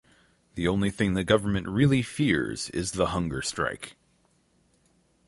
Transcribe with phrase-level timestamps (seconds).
[0.55, 3.97] The only one thing the Government really fears is the hunger strike.